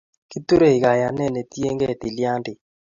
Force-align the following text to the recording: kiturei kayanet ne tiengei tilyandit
kiturei 0.31 0.77
kayanet 0.83 1.29
ne 1.33 1.41
tiengei 1.51 1.95
tilyandit 2.01 2.59